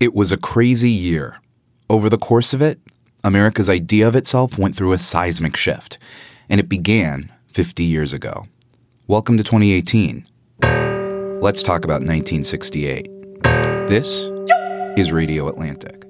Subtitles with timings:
[0.00, 1.40] It was a crazy year.
[1.90, 2.78] Over the course of it,
[3.24, 5.98] America's idea of itself went through a seismic shift,
[6.48, 8.46] and it began 50 years ago.
[9.08, 10.24] Welcome to 2018.
[11.42, 13.08] Let's talk about 1968.
[13.88, 14.30] This
[14.96, 16.04] is Radio Atlantic.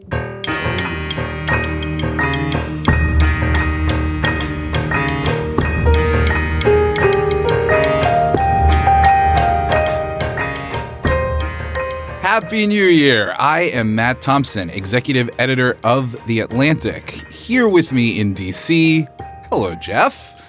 [12.41, 13.35] Happy New Year!
[13.37, 17.11] I am Matt Thompson, executive editor of The Atlantic.
[17.33, 19.09] Here with me in DC,
[19.49, 20.41] hello, Jeff.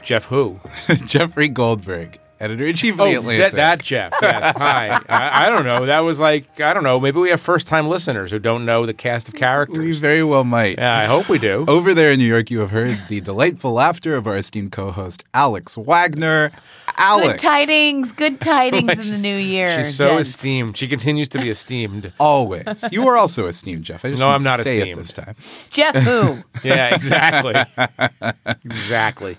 [0.00, 0.60] Jeff who?
[1.06, 3.50] Jeffrey Goldberg, editor in chief of The Oh, Atlantic.
[3.50, 4.12] that, that Jeff.
[4.22, 4.56] Yes.
[4.58, 5.00] Hi.
[5.08, 5.86] I, I don't know.
[5.86, 7.00] That was like, I don't know.
[7.00, 9.76] Maybe we have first time listeners who don't know the cast of characters.
[9.76, 10.78] we very well might.
[10.78, 11.64] Yeah, I hope we do.
[11.68, 14.92] Over there in New York, you have heard the delightful laughter of our esteemed co
[14.92, 16.52] host, Alex Wagner.
[16.98, 19.78] Good tidings, good tidings in the new year.
[19.84, 20.30] She's so gents.
[20.30, 20.76] esteemed.
[20.76, 22.12] She continues to be esteemed.
[22.20, 22.84] Always.
[22.90, 24.04] You are also esteemed, Jeff.
[24.04, 24.98] I just no, I'm not say esteemed.
[24.98, 25.36] it this time.
[25.70, 26.42] Jeff who?
[26.64, 27.54] Yeah, exactly.
[28.64, 29.36] exactly.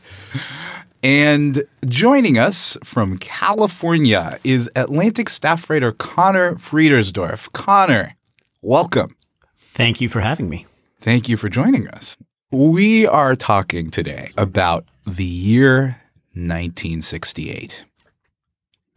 [1.04, 7.52] And joining us from California is Atlantic staff writer Conor Friedersdorf.
[7.52, 8.16] Conor,
[8.62, 9.16] welcome.
[9.56, 10.66] Thank you for having me.
[11.00, 12.18] Thank you for joining us.
[12.52, 16.02] We are talking today about the year
[16.48, 17.86] 1968.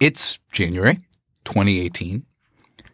[0.01, 1.01] It's January
[1.45, 2.25] 2018.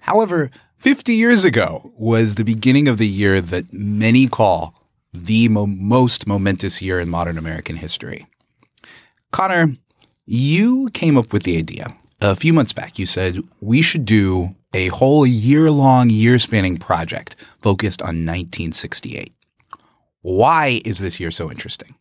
[0.00, 4.74] However, 50 years ago was the beginning of the year that many call
[5.12, 8.26] the mo- most momentous year in modern American history.
[9.32, 9.76] Conor,
[10.24, 12.98] you came up with the idea a few months back.
[12.98, 19.32] You said we should do a whole year long, year spanning project focused on 1968.
[20.22, 21.94] Why is this year so interesting?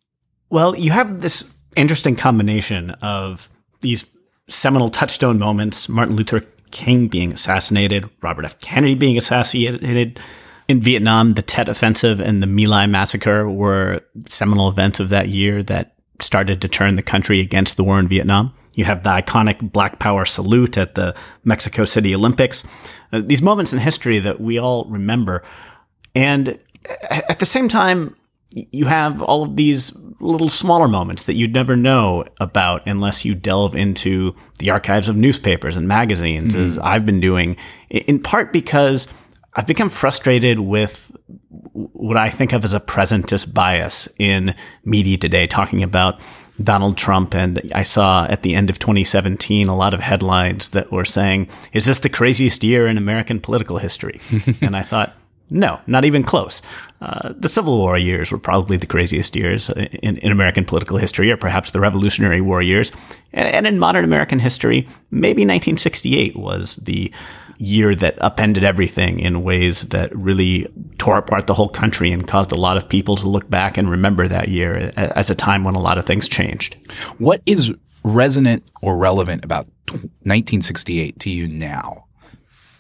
[0.49, 3.49] Well, you have this interesting combination of
[3.81, 4.05] these
[4.49, 8.59] seminal touchstone moments Martin Luther King being assassinated, Robert F.
[8.59, 10.19] Kennedy being assassinated.
[10.67, 15.29] In Vietnam, the Tet Offensive and the My Lai Massacre were seminal events of that
[15.29, 18.53] year that started to turn the country against the war in Vietnam.
[18.73, 21.15] You have the iconic Black Power salute at the
[21.45, 22.65] Mexico City Olympics.
[23.11, 25.43] Uh, these moments in history that we all remember.
[26.13, 26.59] And
[27.09, 28.15] at the same time,
[28.51, 33.35] you have all of these little smaller moments that you'd never know about unless you
[33.35, 36.85] delve into the archives of newspapers and magazines, as mm-hmm.
[36.85, 37.57] I've been doing,
[37.89, 39.07] in part because
[39.53, 41.15] I've become frustrated with
[41.73, 46.19] what I think of as a presentist bias in media today, talking about
[46.61, 47.35] Donald Trump.
[47.35, 51.49] And I saw at the end of 2017 a lot of headlines that were saying,
[51.73, 54.19] Is this the craziest year in American political history?
[54.61, 55.15] and I thought,
[55.49, 56.61] no, not even close.
[56.99, 61.31] Uh, the Civil War years were probably the craziest years in, in American political history,
[61.31, 62.91] or perhaps the Revolutionary War years.
[63.33, 67.13] And, and in modern American history, maybe 1968 was the
[67.59, 72.51] year that upended everything in ways that really tore apart the whole country and caused
[72.51, 75.75] a lot of people to look back and remember that year as a time when
[75.75, 76.75] a lot of things changed.
[77.17, 79.65] What is resonant or relevant about
[80.23, 82.06] 1968 to you now?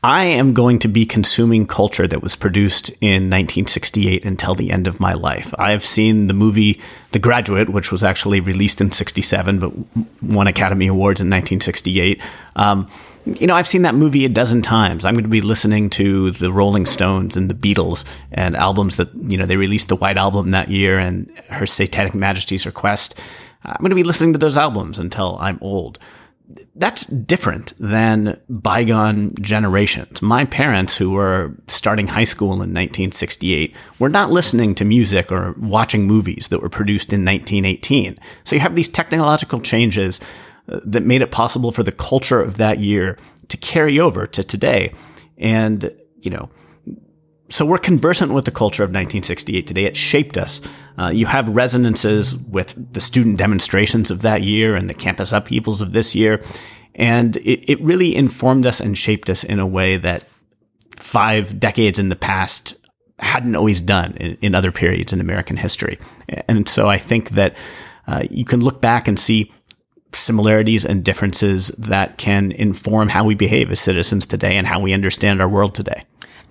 [0.07, 4.87] I am going to be consuming culture that was produced in 1968 until the end
[4.87, 5.53] of my life.
[5.59, 6.79] I have seen the movie
[7.11, 9.73] The Graduate, which was actually released in 67, but
[10.21, 12.21] won Academy Awards in 1968.
[12.55, 12.89] Um,
[13.25, 15.03] you know, I've seen that movie a dozen times.
[15.03, 19.13] I'm going to be listening to the Rolling Stones and the Beatles and albums that,
[19.13, 23.19] you know, they released the White Album that year and Her Satanic Majesty's Request.
[23.65, 25.99] I'm going to be listening to those albums until I'm old
[26.75, 30.21] that's different than bygone generations.
[30.21, 35.53] My parents, who were starting high school in 1968, were not listening to music or
[35.57, 38.17] watching movies that were produced in 1918.
[38.45, 40.21] So you have these technological changes
[40.69, 43.17] uh, that made it possible for the culture of that year
[43.49, 44.93] to carry over to today.
[45.37, 45.91] And,
[46.21, 46.49] you know,
[47.49, 49.85] so we're conversant with the culture of 1968 today.
[49.85, 50.61] It shaped us.
[50.97, 55.81] Uh, you have resonances with the student demonstrations of that year and the campus upheavals
[55.81, 56.43] of this year.
[56.95, 60.23] And it, it really informed us and shaped us in a way that
[60.97, 62.75] five decades in the past
[63.19, 65.97] hadn't always done in, in other periods in American history.
[66.47, 67.55] And so I think that
[68.07, 69.51] uh, you can look back and see
[70.13, 74.93] similarities and differences that can inform how we behave as citizens today and how we
[74.93, 76.03] understand our world today.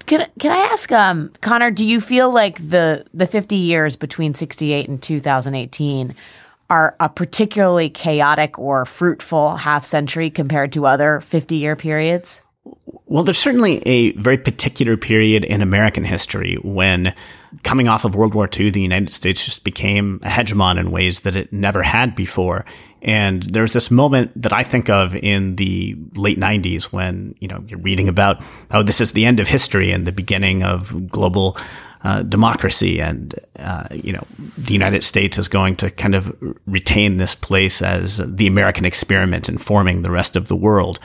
[0.06, 1.70] Can can I ask, um, Conor?
[1.70, 6.14] Do you feel like the the fifty years between sixty eight and two thousand eighteen
[6.70, 12.43] are a particularly chaotic or fruitful half century compared to other fifty year periods?
[13.08, 17.14] Well, there's certainly a very particular period in American history when,
[17.62, 21.20] coming off of World War II, the United States just became a hegemon in ways
[21.20, 22.64] that it never had before.
[23.02, 27.62] And there's this moment that I think of in the late 90s when, you know,
[27.68, 28.42] you're reading about,
[28.72, 31.56] oh, this is the end of history and the beginning of global
[32.02, 33.00] uh, democracy.
[33.00, 34.24] And, uh, you know,
[34.58, 36.36] the United States is going to kind of
[36.66, 40.98] retain this place as the American experiment in forming the rest of the world.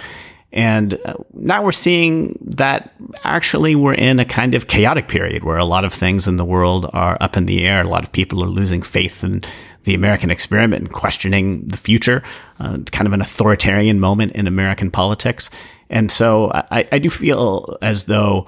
[0.53, 2.93] And uh, now we're seeing that
[3.23, 6.45] actually we're in a kind of chaotic period where a lot of things in the
[6.45, 7.81] world are up in the air.
[7.81, 9.43] A lot of people are losing faith in
[9.83, 12.21] the American experiment and questioning the future.
[12.59, 15.49] Uh, kind of an authoritarian moment in American politics.
[15.89, 18.47] And so I, I do feel as though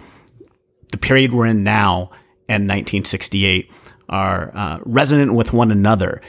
[0.92, 2.12] the period we're in now
[2.50, 3.72] and 1968
[4.10, 6.22] are uh, resonant with one another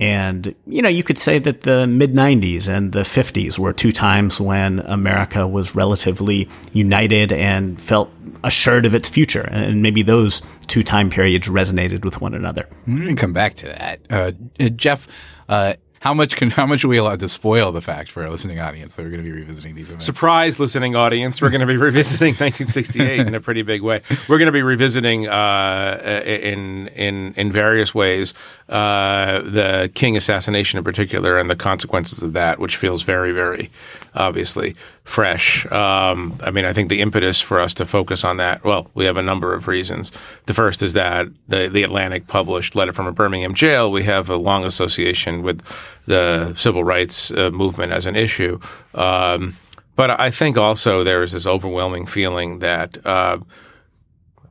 [0.00, 3.92] and, you know, you could say that the mid 90s and the 50s were two
[3.92, 8.10] times when America was relatively united and felt
[8.42, 9.46] assured of its future.
[9.52, 12.66] And maybe those two time periods resonated with one another.
[12.86, 14.00] We're going to come back to that.
[14.08, 14.32] Uh,
[14.70, 15.06] Jeff,
[15.50, 18.30] uh, how much can how much are we allowed to spoil the fact for our
[18.30, 20.06] listening audience that we're going to be revisiting these events?
[20.06, 21.42] Surprise, listening audience!
[21.42, 24.00] We're going to be revisiting 1968 in a pretty big way.
[24.26, 28.32] We're going to be revisiting uh, in in in various ways
[28.70, 33.70] uh, the King assassination in particular and the consequences of that, which feels very very
[34.14, 34.74] obviously
[35.04, 35.70] fresh.
[35.70, 39.04] Um, I mean, I think the impetus for us to focus on that, well, we
[39.04, 40.12] have a number of reasons.
[40.46, 43.90] The first is that the, the Atlantic published Letter from a Birmingham Jail.
[43.90, 45.62] We have a long association with
[46.06, 48.58] the civil rights uh, movement as an issue.
[48.94, 49.56] Um,
[49.96, 53.38] but I think also there is this overwhelming feeling that uh,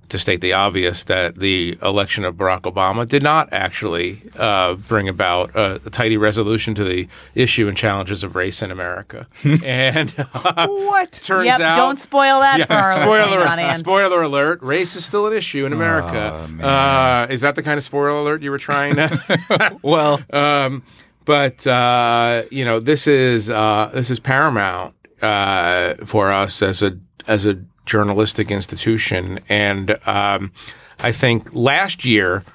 [0.10, 5.08] to state the obvious that the election of Barack Obama did not actually uh, bring
[5.08, 9.28] about a, a, tidy resolution to the issue and challenges of race in America.
[9.64, 11.76] and uh, what turns yep, out?
[11.76, 13.78] Don't spoil that yeah, for our spoiler, audience.
[13.78, 16.48] Spoiler alert: race is still an issue in America.
[16.62, 19.80] Oh, uh, is that the kind of spoiler alert you were trying to?
[19.82, 20.84] well, um,
[21.26, 26.98] but uh, you know, this is uh, this is paramount uh, for us as a
[27.28, 27.60] as a
[27.90, 29.40] journalistic institution.
[29.50, 30.52] And um,
[31.00, 32.46] I think last year,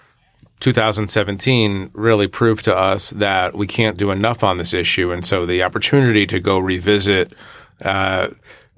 [0.61, 5.13] 2017, really proved to us that we can't do enough on this issue.
[5.13, 7.35] And so the opportunity to go revisit.
[7.83, 8.29] Uh,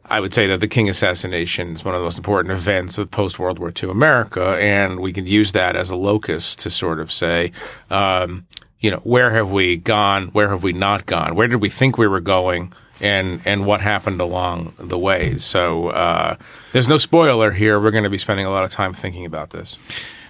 [0.08, 3.10] I would say that the King assassination is one of the most important events of
[3.10, 7.00] post World War II America, and we can use that as a locus to sort
[7.00, 7.50] of say,
[7.90, 8.46] um,
[8.78, 10.28] you know, where have we gone?
[10.28, 11.34] Where have we not gone?
[11.34, 12.72] Where did we think we were going?
[13.00, 15.36] And and what happened along the way.
[15.36, 16.36] So uh,
[16.72, 17.78] there's no spoiler here.
[17.78, 19.76] We're going to be spending a lot of time thinking about this.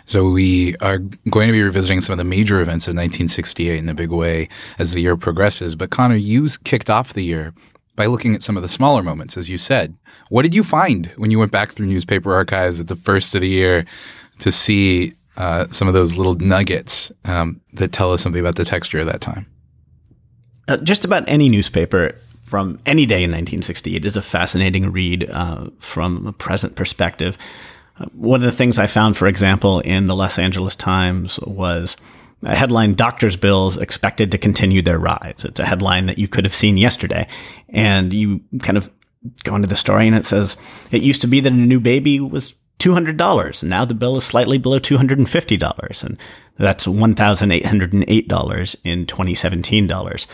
[0.07, 3.89] So we are going to be revisiting some of the major events of 1968 in
[3.89, 4.49] a big way
[4.79, 5.75] as the year progresses.
[5.75, 7.53] But Conor, you kicked off the year
[7.97, 9.97] by looking at some of the smaller moments, as you said.
[10.29, 13.41] What did you find when you went back through newspaper archives at the first of
[13.41, 13.85] the year
[14.39, 18.65] to see uh, some of those little nuggets um, that tell us something about the
[18.65, 19.47] texture of that time?
[20.69, 22.15] Uh, just about any newspaper
[22.47, 27.37] from any day in 1968 It is a fascinating read uh, from a present perspective.
[27.99, 31.97] Uh, one of the things I found, for example, in the Los Angeles Times was
[32.43, 35.45] a headline Doctors' bills expected to continue their rise.
[35.45, 37.27] It's a headline that you could have seen yesterday.
[37.69, 38.91] And you kind of
[39.43, 40.57] go into the story and it says,
[40.93, 43.63] it used to be that a new baby was $200.
[43.63, 46.05] And now the bill is slightly below $250.
[46.05, 46.19] And
[46.59, 50.27] that's $1,808 in 2017 dollars.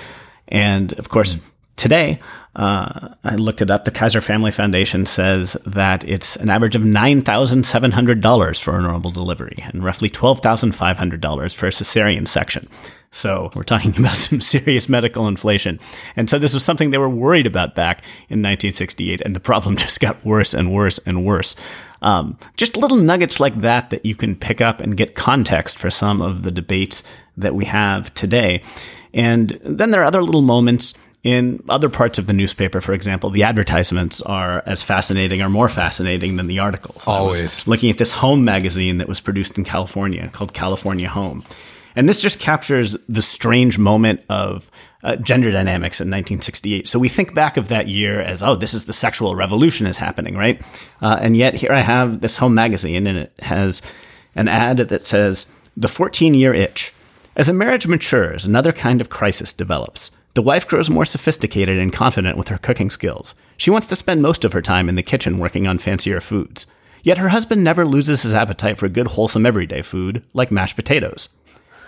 [0.48, 1.38] And of course,
[1.82, 2.20] Today,
[2.54, 3.84] uh, I looked it up.
[3.84, 9.56] The Kaiser Family Foundation says that it's an average of $9,700 for a normal delivery
[9.58, 12.68] and roughly $12,500 for a cesarean section.
[13.10, 15.80] So we're talking about some serious medical inflation.
[16.14, 19.74] And so this was something they were worried about back in 1968, and the problem
[19.76, 21.56] just got worse and worse and worse.
[22.00, 25.90] Um, just little nuggets like that that you can pick up and get context for
[25.90, 27.02] some of the debates
[27.36, 28.62] that we have today.
[29.12, 33.30] And then there are other little moments in other parts of the newspaper, for example,
[33.30, 37.02] the advertisements are as fascinating or more fascinating than the articles.
[37.06, 37.66] Always.
[37.66, 41.44] looking at this home magazine that was produced in California called California Home.
[41.94, 44.70] And this just captures the strange moment of
[45.04, 46.88] uh, gender dynamics in 1968.
[46.88, 49.98] So we think back of that year as, oh, this is the sexual revolution is
[49.98, 50.60] happening, right?
[51.00, 53.82] Uh, and yet here I have this home magazine and it has
[54.34, 56.92] an ad that says, the 14 year itch.
[57.34, 60.10] As a marriage matures, another kind of crisis develops.
[60.34, 63.34] The wife grows more sophisticated and confident with her cooking skills.
[63.58, 66.66] She wants to spend most of her time in the kitchen working on fancier foods.
[67.02, 71.28] Yet her husband never loses his appetite for good, wholesome, everyday food, like mashed potatoes.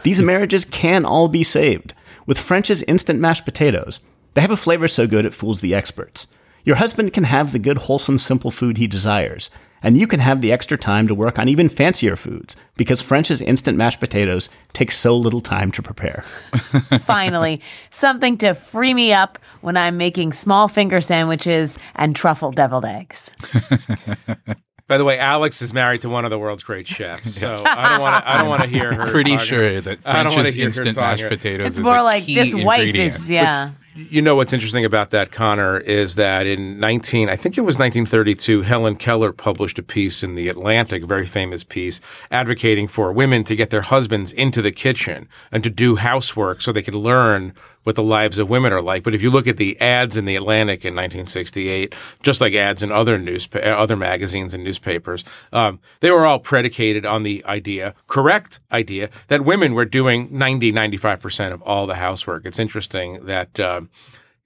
[0.02, 1.94] These marriages can all be saved.
[2.26, 4.00] With French's instant mashed potatoes,
[4.34, 6.26] they have a flavor so good it fools the experts.
[6.64, 9.48] Your husband can have the good, wholesome, simple food he desires,
[9.84, 13.40] And you can have the extra time to work on even fancier foods because French's
[13.42, 16.22] instant mashed potatoes take so little time to prepare.
[17.00, 17.60] Finally,
[17.90, 23.36] something to free me up when I'm making small finger sandwiches and truffle deviled eggs.
[24.86, 27.90] By the way, Alex is married to one of the world's great chefs, so I
[27.92, 28.30] don't want to.
[28.30, 29.10] I don't want to hear her.
[29.10, 31.96] Pretty talking- sure that I don't wanna French's hear instant mashed potatoes It's is more
[31.96, 33.14] a like key this wife ingredient.
[33.14, 33.70] is, yeah.
[33.96, 37.78] You know what's interesting about that, Conor, is that in 19, I think it was
[37.78, 43.12] 1932, Helen Keller published a piece in the Atlantic, a very famous piece, advocating for
[43.12, 46.96] women to get their husbands into the kitchen and to do housework so they could
[46.96, 49.04] learn what the lives of women are like.
[49.04, 52.82] But if you look at the ads in the Atlantic in 1968, just like ads
[52.82, 55.22] in other uh, other magazines and newspapers,
[55.52, 60.72] um, they were all predicated on the idea, correct idea, that women were doing 90,
[60.72, 62.44] 95% of all the housework.
[62.44, 63.83] It's interesting that, um,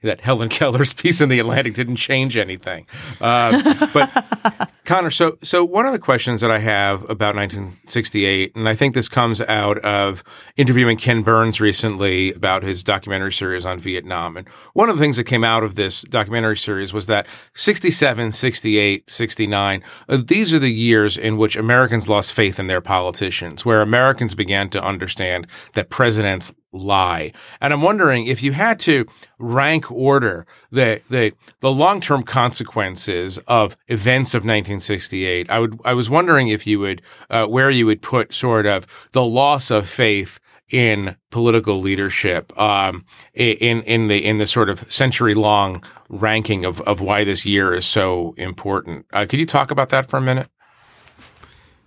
[0.03, 2.87] that Helen Keller's piece in the Atlantic didn't change anything.
[3.21, 8.69] Uh, but Conor, so so one of the questions that I have about 1968, and
[8.69, 10.25] I think this comes out of
[10.57, 15.17] interviewing Ken Burns recently about his documentary series on Vietnam, and one of the things
[15.17, 20.59] that came out of this documentary series was that 67, 68, 69, uh, these are
[20.59, 25.47] the years in which Americans lost faith in their politicians, where Americans began to understand
[25.75, 27.33] that presidents lie.
[27.61, 29.07] And I'm wondering if you had to
[29.39, 35.51] rank order the the the long-term consequences of events of 1968.
[35.51, 38.87] I would I was wondering if you would uh, where you would put sort of
[39.13, 40.39] the loss of faith
[40.71, 46.81] in political leadership um, in in the in the sort of century long ranking of
[46.83, 49.07] of why this year is so important.
[49.13, 50.49] Uh, could you talk about that for a minute?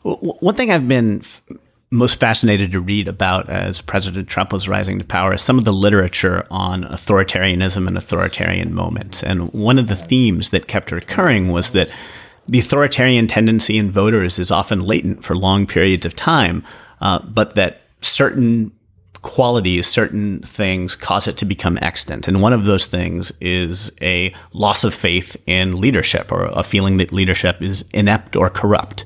[0.03, 1.21] One thing I've been
[1.91, 5.65] most fascinated to read about as President Trump was rising to power is some of
[5.65, 9.21] the literature on authoritarianism and authoritarian moments.
[9.21, 11.89] And one of the themes that kept recurring was that
[12.47, 16.63] the authoritarian tendency in voters is often latent for long periods of time,
[17.01, 18.71] uh, but that certain
[19.21, 22.27] qualities, certain things cause it to become extant.
[22.27, 26.97] And one of those things is a loss of faith in leadership or a feeling
[26.97, 29.05] that leadership is inept or corrupt.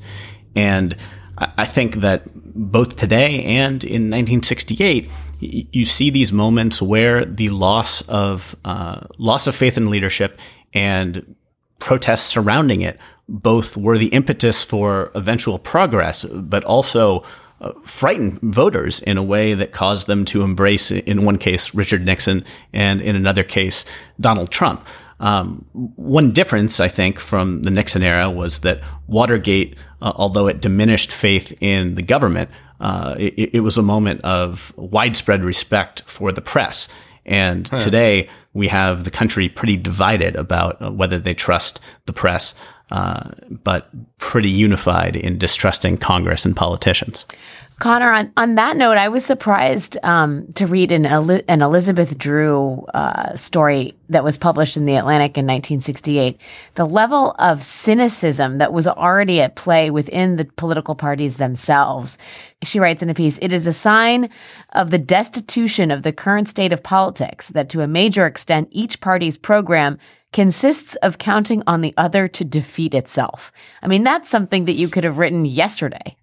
[0.56, 0.96] And
[1.38, 2.24] I think that
[2.56, 9.02] both today and in 1968, y- you see these moments where the loss of uh,
[9.18, 10.40] loss of faith in leadership
[10.74, 11.36] and
[11.80, 12.98] protests surrounding it
[13.28, 17.24] both were the impetus for eventual progress, but also
[17.62, 22.06] uh, frightened voters in a way that caused them to embrace, in one case, Richard
[22.06, 23.86] Nixon, and in another case,
[24.20, 24.86] Donald Trump.
[25.20, 30.62] Um, one difference, I think, from the Nixon era was that Watergate, uh, although it
[30.62, 36.32] diminished faith in the government, uh, it, it was a moment of widespread respect for
[36.32, 36.88] the press.
[37.26, 42.54] And today we have the country pretty divided about uh, whether they trust the press,
[42.92, 47.26] uh, but pretty unified in distrusting Congress and politicians.
[47.80, 52.86] Conor, on, on that note, I was surprised um, to read an, an Elizabeth Drew
[52.94, 56.40] uh, story that was published in The Atlantic in 1968.
[56.76, 62.18] The level of cynicism that was already at play within the political parties themselves.
[62.64, 64.30] She writes in a piece It is a sign
[64.72, 69.02] of the destitution of the current state of politics that to a major extent each
[69.02, 69.98] party's program
[70.32, 73.52] consists of counting on the other to defeat itself.
[73.82, 76.16] I mean, that's something that you could have written yesterday.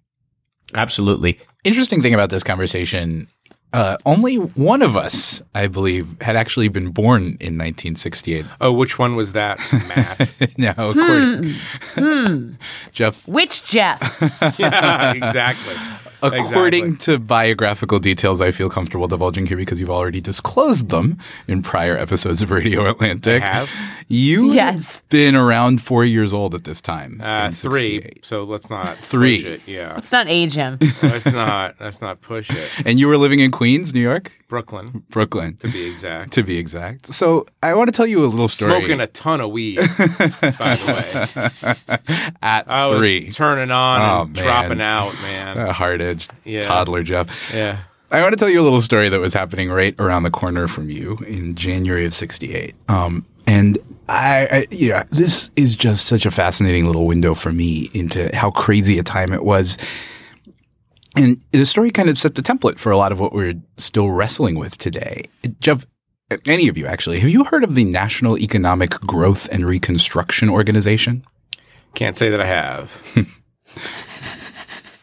[0.75, 1.39] Absolutely.
[1.63, 3.27] Interesting thing about this conversation.
[3.73, 8.45] Uh, only one of us, I believe, had actually been born in 1968.
[8.61, 10.31] Oh, which one was that, Matt?
[10.59, 11.55] now, according,
[12.91, 14.19] Jeff, Which Jeff?
[14.59, 15.73] yeah, exactly.
[16.23, 21.61] According to biographical details, I feel comfortable divulging here because you've already disclosed them in
[21.61, 23.41] prior episodes of Radio Atlantic.
[23.43, 23.69] I have?
[24.07, 25.01] You Yes.
[25.09, 27.19] been around four years old at this time.
[27.23, 28.09] Uh, three.
[28.21, 29.41] So let's not Three.
[29.43, 29.61] Push it.
[29.65, 30.77] Yeah, Let's not age him.
[31.01, 31.75] let's not.
[31.79, 32.69] Let's not push it.
[32.85, 34.31] And you were living in Queens, New York?
[34.49, 36.31] Brooklyn, Brooklyn, to be exact.
[36.33, 37.11] to be exact.
[37.11, 38.71] So I want to tell you a little story.
[38.81, 42.35] Smoking a ton of weed, by the way.
[42.43, 43.31] at I was three.
[43.31, 44.43] turning on Oh, and man.
[44.43, 45.57] dropping out, man.
[45.57, 45.73] A
[46.43, 46.61] Yeah.
[46.61, 47.53] toddler, Jeff.
[47.53, 47.79] Yeah.
[48.11, 50.67] I want to tell you a little story that was happening right around the corner
[50.67, 52.75] from you in January of '68.
[52.87, 57.51] Um, and I, I, you know, this is just such a fascinating little window for
[57.51, 59.77] me into how crazy a time it was.
[61.15, 64.09] And the story kind of set the template for a lot of what we're still
[64.09, 65.23] wrestling with today.
[65.59, 65.85] Jeff,
[66.45, 71.23] any of you actually, have you heard of the National Economic Growth and Reconstruction Organization?
[71.93, 73.15] Can't say that I have.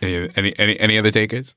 [0.02, 1.54] Any any any, any other takers?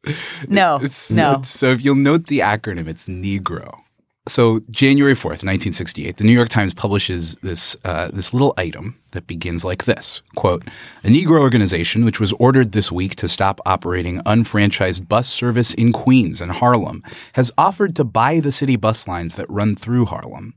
[0.48, 1.32] No, It's, no.
[1.34, 3.80] it's- so if you'll note the acronym, it's Negro.
[4.26, 9.28] So January 4th, 1968, the New York Times publishes this, uh, this little item that
[9.28, 10.64] begins like this, quote,
[11.04, 15.92] a Negro organization which was ordered this week to stop operating unfranchised bus service in
[15.92, 20.54] Queens and Harlem has offered to buy the city bus lines that run through Harlem.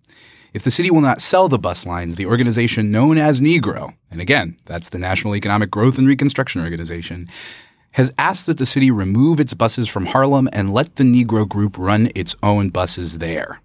[0.55, 4.21] If the city will not sell the bus lines, the organization known as Negro, and
[4.21, 7.29] again, that's the National Economic Growth and Reconstruction Organization,
[7.97, 11.79] has asked that the city remove its buses from Harlem and let the Negro group
[11.79, 13.63] run its own buses there.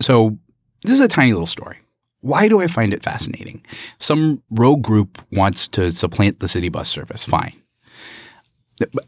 [0.00, 0.38] So,
[0.84, 1.78] this is a tiny little story.
[2.20, 3.64] Why do I find it fascinating?
[3.98, 7.24] Some rogue group wants to supplant the city bus service.
[7.24, 7.60] Fine.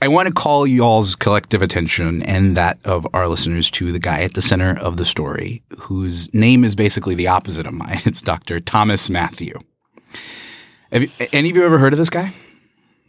[0.02, 4.22] I want to call y'all's collective attention and that of our listeners to the guy
[4.22, 8.00] at the center of the story, whose name is basically the opposite of mine.
[8.04, 8.58] It's Dr.
[8.58, 9.54] Thomas Matthew.
[10.90, 12.32] Have you, any of you ever heard of this guy?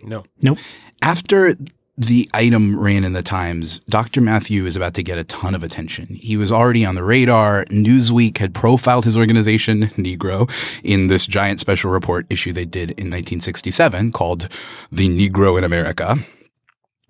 [0.03, 0.23] No.
[0.41, 0.59] Nope.
[1.01, 1.55] After
[1.97, 4.21] the item ran in the Times, Dr.
[4.21, 6.07] Matthew is about to get a ton of attention.
[6.21, 7.65] He was already on the radar.
[7.65, 10.47] Newsweek had profiled his organization, Negro,
[10.83, 14.47] in this giant special report issue they did in 1967 called
[14.91, 16.17] The Negro in America.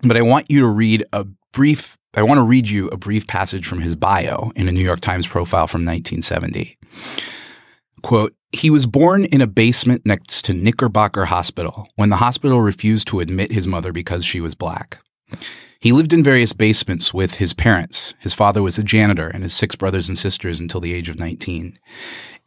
[0.02, 3.26] But I want you to read a brief, I want to read you a brief
[3.26, 6.78] passage from his bio in a New York Times profile from 1970.
[8.02, 13.06] Quote, he was born in a basement next to Knickerbocker Hospital when the hospital refused
[13.08, 14.98] to admit his mother because she was black.
[15.80, 18.14] He lived in various basements with his parents.
[18.18, 21.18] His father was a janitor and his six brothers and sisters until the age of
[21.18, 21.78] 19.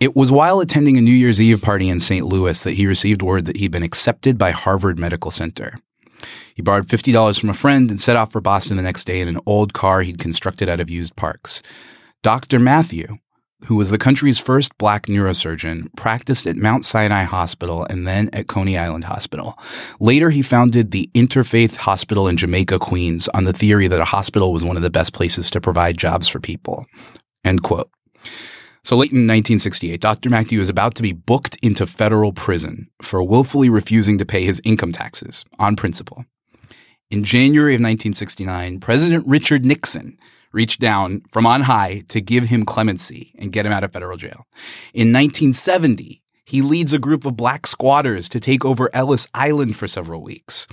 [0.02, 2.26] It was while attending a New Year's Eve party in St.
[2.26, 5.80] Louis that he received word that he'd been accepted by Harvard Medical Center.
[6.56, 9.28] He borrowed $50 from a friend and set off for Boston the next day in
[9.28, 11.62] an old car he'd constructed out of used parks.
[12.24, 12.60] Dr.
[12.60, 13.18] Matthew,
[13.66, 18.48] who was the country's first black neurosurgeon, practiced at Mount Sinai Hospital and then at
[18.48, 19.58] Coney Island Hospital.
[20.00, 24.52] Later, he founded the Interfaith Hospital in Jamaica, Queens, on the theory that a hospital
[24.52, 26.86] was one of the best places to provide jobs for people.
[27.44, 27.90] End quote.
[28.84, 30.30] So late in 1968, Dr.
[30.32, 34.60] Matthew is about to be booked into federal prison for willfully refusing to pay his
[34.64, 36.26] income taxes on principle.
[37.12, 40.18] In January of 1969, President Richard Nixon
[40.52, 44.18] reached down from on high to give him clemency and get him out of federal
[44.18, 44.48] jail.
[44.94, 49.88] In 1970, he leads a group of black squatters to take over Ellis Island for
[49.88, 50.68] several weeks.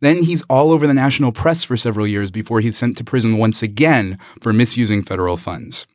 [0.00, 3.38] Then he's all over the national press for several years before he's sent to prison
[3.38, 5.86] once again for misusing federal funds.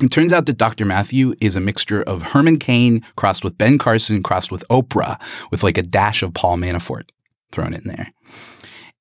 [0.00, 0.84] It turns out that Dr.
[0.84, 5.20] Matthew is a mixture of Herman Cain crossed with Ben Carson crossed with Oprah
[5.50, 7.10] with like a dash of Paul Manafort
[7.50, 8.12] thrown in there.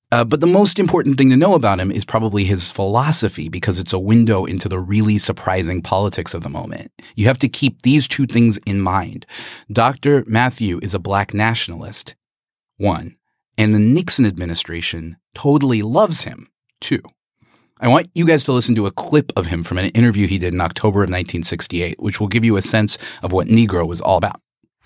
[0.10, 3.78] Uh, but the most important thing to know about him is probably his philosophy because
[3.78, 6.92] it's a window into the really surprising politics of the moment.
[7.16, 9.26] You have to keep these two things in mind.
[9.70, 10.24] Dr.
[10.26, 12.16] Matthew is a black nationalist,
[12.78, 13.18] one,
[13.58, 16.48] and the Nixon administration totally loves him,
[16.80, 17.02] two.
[17.82, 20.38] I want you guys to listen to a clip of him from an interview he
[20.38, 24.00] did in October of 1968, which will give you a sense of what Negro was
[24.00, 24.40] all about.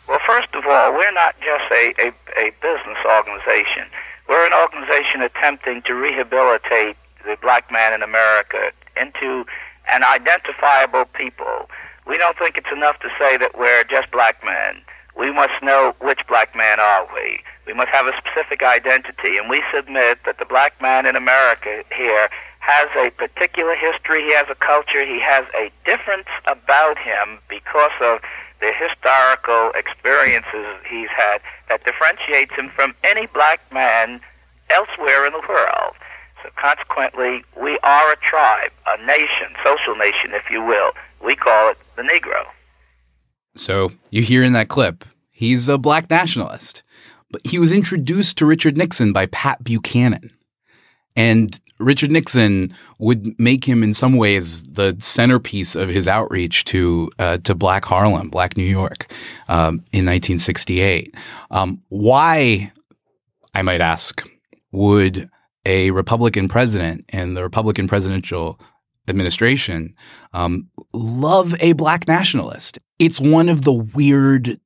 [0.08, 2.08] Well, first of all, we're not just a, a,
[2.38, 3.86] a business organization.
[4.32, 9.46] We're an organization attempting to rehabilitate the black man in America into
[9.92, 11.70] an identifiable people.
[12.08, 14.84] We don't think it's enough to say that we're just black men.
[15.18, 17.42] We must know which black man are we.
[17.68, 21.84] We must have a specific identity, and we submit that the black man in America
[21.94, 27.38] here has a particular history, he has a culture, he has a difference about him
[27.50, 28.22] because of
[28.62, 34.22] the historical experiences he's had that differentiates him from any black man
[34.70, 35.96] elsewhere in the world.
[36.42, 40.92] So consequently, we are a tribe, a nation, social nation, if you will.
[41.24, 42.46] We call it the Negro.
[43.56, 46.84] So you hear in that clip, he's a black nationalist.
[47.32, 50.32] But he was introduced to Richard Nixon by Pat Buchanan.
[51.16, 57.10] And Richard Nixon would make him in some ways the centerpiece of his outreach to
[57.20, 59.12] uh, to Black Harlem, Black New York,
[59.48, 61.16] um, in 1968.
[61.50, 62.72] Um, why,
[63.54, 64.28] I might ask,
[64.72, 65.30] would
[65.66, 68.60] a Republican president and the Republican presidential
[69.08, 69.96] administration
[70.34, 72.80] um, love a black nationalist?
[73.00, 74.60] It's one of the weird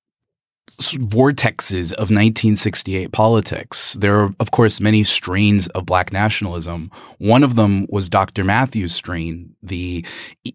[0.77, 3.93] vortexes of 1968 politics.
[3.93, 6.91] There are, of course, many strains of black nationalism.
[7.17, 8.43] One of them was Dr.
[8.43, 10.05] Matthews' strain, the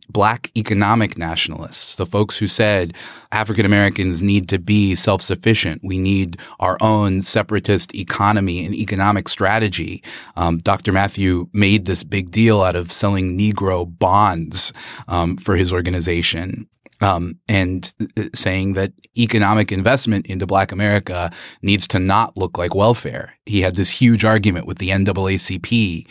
[0.09, 2.95] black economic nationalists, the folks who said
[3.33, 5.81] African Americans need to be self sufficient.
[5.83, 10.03] We need our own separatist economy and economic strategy.
[10.37, 10.93] Um, Dr.
[10.93, 14.73] Matthew made this big deal out of selling Negro bonds
[15.09, 16.69] um, for his organization
[17.01, 21.31] um, and uh, saying that economic investment into Black America
[21.63, 23.35] needs to not look like welfare.
[23.47, 26.07] He had this huge argument with the NAACP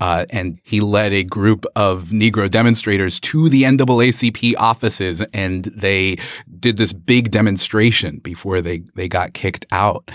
[0.00, 6.16] Uh, and he led a group of Negro demonstrators to the NAACP offices, and they
[6.58, 10.10] did this big demonstration before they, they got kicked out.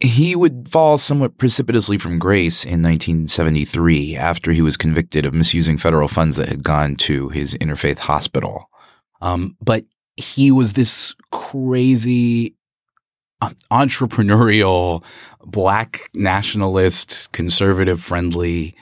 [0.00, 5.78] He would fall somewhat precipitously from grace in 1973 after he was convicted of misusing
[5.78, 8.68] federal funds that had gone to his interfaith hospital.
[9.24, 9.84] Um, but
[10.16, 12.54] he was this crazy
[13.70, 15.02] entrepreneurial,
[15.40, 18.76] black nationalist, conservative friendly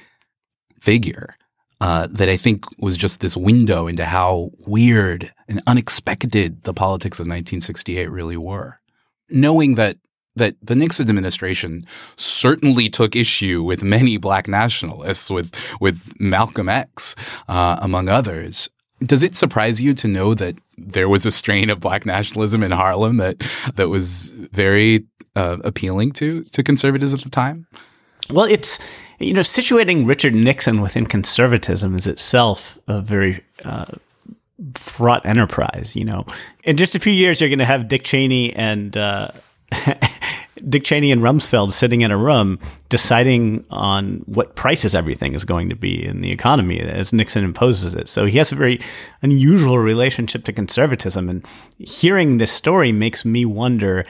[0.81, 1.37] figure.
[1.81, 7.19] Uh, that I think was just this window into how weird and unexpected the politics
[7.19, 8.79] of 1968 really were.
[9.29, 9.97] Knowing that
[10.37, 11.85] that the Nixon administration
[12.17, 17.17] certainly took issue with many black nationalists, with with Malcolm X,
[17.49, 18.71] uh, among others,
[19.05, 22.71] does it surprise you to know that there was a strain of black nationalism in
[22.71, 23.37] Harlem that
[23.75, 25.05] that was very
[25.37, 27.67] uh, appealing to to conservatives at the time?
[28.31, 28.79] Well, it's
[29.19, 33.87] you know situating Richard Nixon within conservatism is itself a very uh,
[34.75, 35.95] fraught enterprise.
[35.97, 36.27] You know,
[36.65, 39.33] in just a few years, you're going to have Dick Cheney and uh,
[40.69, 45.69] Dick Cheney and Rumsfeld sitting in a room deciding on what prices everything is going
[45.69, 48.09] to be in the economy as Nixon imposes it.
[48.09, 48.81] So he has a very
[49.23, 51.29] unusual relationship to conservatism.
[51.29, 51.45] And
[51.79, 54.05] hearing this story makes me wonder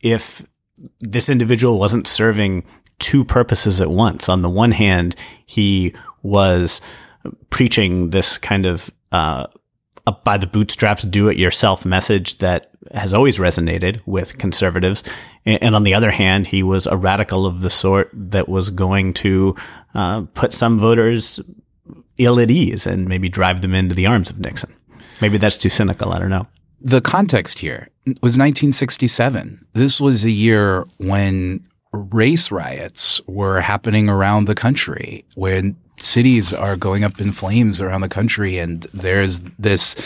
[0.00, 0.46] if
[1.00, 2.64] this individual wasn't serving
[2.98, 4.28] two purposes at once.
[4.28, 5.14] On the one hand,
[5.46, 6.80] he was
[7.50, 9.46] preaching this kind of uh,
[10.08, 15.04] up by the bootstraps, do it yourself message that has always resonated with conservatives.
[15.44, 19.12] And on the other hand, he was a radical of the sort that was going
[19.14, 19.54] to
[19.94, 21.40] uh, put some voters
[22.16, 24.74] ill at ease and maybe drive them into the arms of Nixon.
[25.20, 26.12] Maybe that's too cynical.
[26.12, 26.46] I don't know.
[26.80, 29.66] The context here was 1967.
[29.74, 36.76] This was a year when race riots were happening around the country, when cities are
[36.76, 39.96] going up in flames around the country, and there's this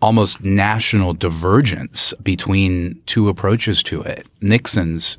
[0.00, 4.28] almost national divergence between two approaches to it.
[4.40, 5.18] Nixon's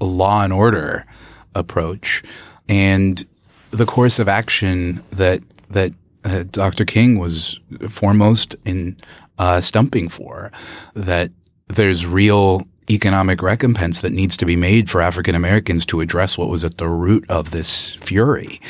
[0.00, 1.06] law and order
[1.54, 2.22] approach
[2.68, 3.24] and
[3.70, 5.92] the course of action that that
[6.24, 6.84] uh, Dr.
[6.84, 8.96] King was foremost in
[9.38, 10.50] uh, stumping for
[10.94, 11.30] that
[11.68, 16.48] there's real economic recompense that needs to be made for African Americans to address what
[16.48, 18.60] was at the root of this fury.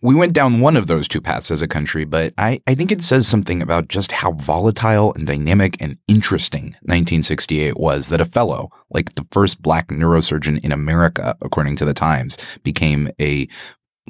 [0.00, 2.92] We went down one of those two paths as a country, but I, I think
[2.92, 8.24] it says something about just how volatile and dynamic and interesting 1968 was that a
[8.24, 13.48] fellow, like the first black neurosurgeon in America, according to the Times, became a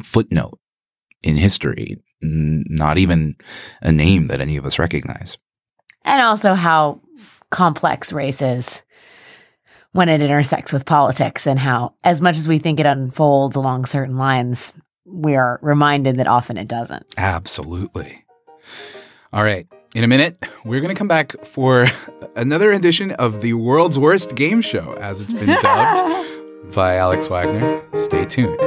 [0.03, 0.59] footnote
[1.23, 3.37] in history, not even
[3.81, 5.39] a name that any of us recognize.
[6.05, 7.01] And also how
[7.51, 8.83] complex race is
[9.93, 13.87] when it intersects with politics and how, as much as we think it unfolds along
[13.87, 14.75] certain lines,
[15.11, 17.07] we are reminded that often it doesn't.
[17.17, 18.25] Absolutely.
[19.33, 19.67] All right.
[19.95, 21.87] In a minute, we're going to come back for
[22.37, 27.83] another edition of the world's worst game show, as it's been dubbed by Alex Wagner.
[27.95, 28.59] Stay tuned.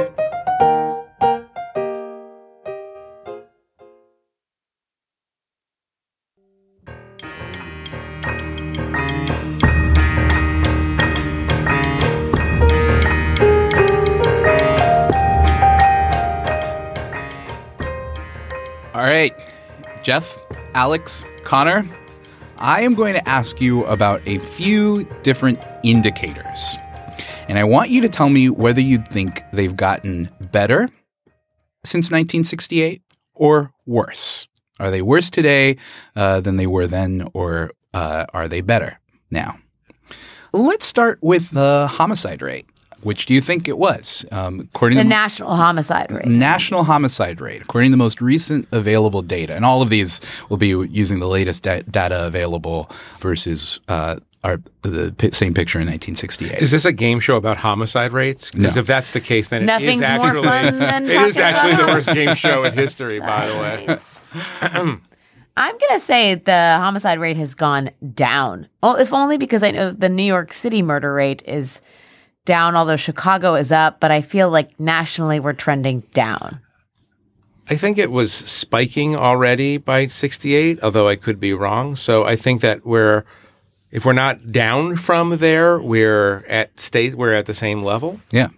[19.12, 19.34] Right,
[20.02, 20.40] Jeff,
[20.72, 21.84] Alex, Conor,
[22.56, 26.76] I am going to ask you about a few different indicators.
[27.46, 30.88] And I want you to tell me whether you think they've gotten better
[31.84, 33.02] since 1968
[33.34, 34.48] or worse.
[34.80, 35.76] Are they worse today
[36.16, 38.98] uh, than they were then, or uh, are they better
[39.30, 39.58] now?
[40.54, 42.66] Let's start with the homicide rate.
[43.02, 44.24] Which do you think it was?
[44.30, 46.26] Um, according the to the national homicide rate.
[46.26, 50.56] National homicide rate, according to the most recent available data, and all of these will
[50.56, 52.88] be using the latest da- data available
[53.18, 56.62] versus uh, our the p- same picture in 1968.
[56.62, 58.50] Is this a game show about homicide rates?
[58.50, 58.80] Because No.
[58.80, 61.72] if that's the case, then Nothing's it is more actually fun than it is actually
[61.74, 63.18] about the worst game show in history.
[63.20, 63.98] By the way,
[65.54, 68.68] I'm going to say the homicide rate has gone down.
[68.82, 71.82] Well, if only because I know the New York City murder rate is
[72.44, 76.60] down, although Chicago is up, but I feel like nationally we're trending down.
[77.68, 81.94] I think it was spiking already by 68, although I could be wrong.
[81.96, 83.24] So I think that we're,
[83.90, 88.20] if we're not down from there, we're at state, we're at the same level.
[88.30, 88.48] yeah.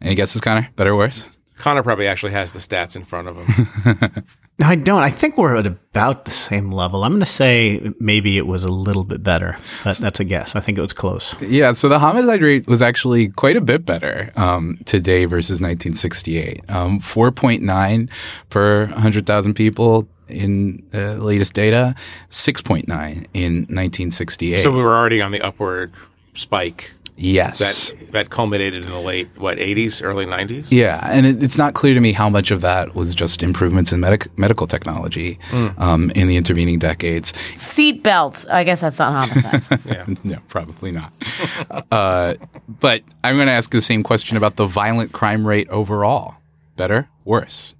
[0.00, 0.68] Any guesses, Conor?
[0.76, 1.26] Better or worse?
[1.56, 4.24] Conor probably actually has the stats in front of him.
[4.58, 5.02] No, I don't.
[5.02, 7.04] I think we're at about the same level.
[7.04, 9.58] I'm going to say maybe it was a little bit better.
[9.84, 10.56] That, that's a guess.
[10.56, 11.38] I think it was close.
[11.42, 16.70] Yeah, so the homicide rate was actually quite a bit better um, today versus 1968.
[16.70, 18.10] Um, 4.9
[18.48, 21.94] per 100,000 people in the latest data,
[22.30, 22.86] 6.9
[23.34, 24.62] in 1968.
[24.62, 25.92] So we were already on the upward
[26.34, 27.58] spike yes.
[27.90, 30.68] that that culminated in the late what 80s, early 90s.
[30.70, 33.92] Yeah, and it, it's not clear to me how much of that was just improvements
[33.92, 35.38] in medic- medical technology
[35.78, 37.32] um, in the intervening decades.
[37.56, 38.46] Seat belts.
[38.46, 39.80] I guess that's not homicide.
[39.86, 40.06] yeah.
[40.24, 41.12] no, probably not.
[41.90, 42.34] uh,
[42.68, 46.36] but I'm going to ask the same question about the violent crime rate overall.
[46.76, 47.74] Better, worse,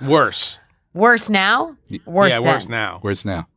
[0.00, 0.58] Worse.
[0.94, 1.76] worse now.
[2.06, 2.44] Worse yeah, then.
[2.54, 3.00] worse now.
[3.02, 3.48] worse now.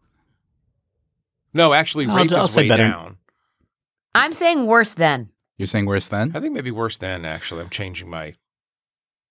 [1.54, 2.90] No, actually, I'll- rape I'll is say way better.
[2.90, 3.18] down.
[4.16, 5.30] I'm saying worse then.
[5.58, 6.32] You're saying worse then?
[6.36, 7.62] I think maybe worse than actually.
[7.62, 8.36] I'm changing my.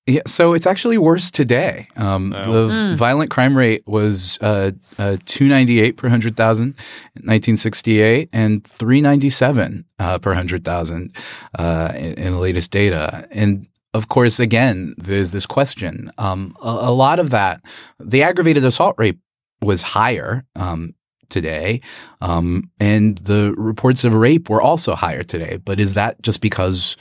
[0.06, 1.88] Yeah, so it's actually worse today.
[1.96, 2.68] Um, Oh.
[2.68, 2.94] The Hmm.
[2.96, 10.30] violent crime rate was uh, uh, 298 per 100,000 in 1968 and 397 uh, per
[10.30, 11.14] 100,000
[11.58, 13.26] uh, in, in the latest data.
[13.30, 16.10] And of course, again, there's this question.
[16.18, 17.60] Um, a, a lot of that,
[17.98, 19.18] the aggravated assault rate
[19.60, 20.94] was higher um,
[21.28, 21.80] today,
[22.20, 25.58] um, and the reports of rape were also higher today.
[25.64, 26.96] But is that just because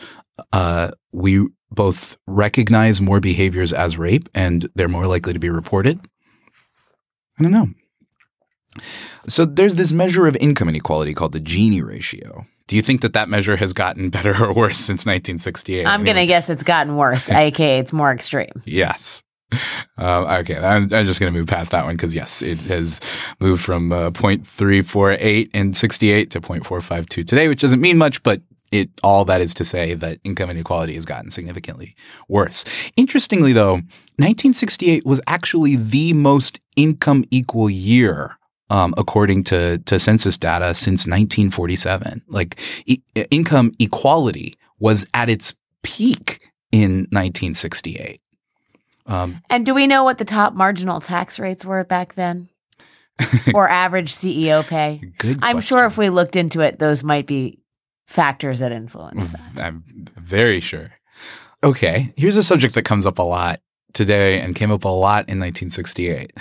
[0.54, 6.00] uh, we both recognize more behaviors as rape and they're more likely to be reported?
[7.40, 7.68] I don't know.
[9.28, 12.46] So there's this measure of income inequality called the Gini ratio.
[12.68, 15.86] Do you think that that measure has gotten better or worse since 1968?
[15.86, 17.30] I'm I gonna guess it's gotten worse.
[17.30, 18.52] aka it's more extreme.
[18.66, 19.24] Yes.
[20.00, 23.02] Um, okay, I'm, I'm just going to move past that one because yes, it has
[23.40, 28.90] moved from uh, 0.348 in 68 to 0.452 today, which doesn't mean much, but it
[29.02, 31.96] all that is to say that income inequality has gotten significantly
[32.28, 32.66] worse.
[32.96, 33.74] Interestingly, though,
[34.18, 38.38] 1968 was actually the most income equal year.
[38.70, 45.56] Um, according to, to census data since 1947, like e- income equality was at its
[45.84, 46.42] peak
[46.74, 48.20] in 1968.
[49.08, 52.50] Um, And do we know what the top marginal tax rates were back then?
[53.56, 55.02] or average CEO pay?
[55.18, 55.40] good.
[55.42, 57.60] I'm sure if we looked into it, those might be
[58.06, 59.64] factors that influence that.
[59.64, 59.84] I'm
[60.16, 60.92] very sure.
[61.64, 63.60] Okay, here's a subject that comes up a lot
[63.94, 66.32] today and came up a lot in 1968.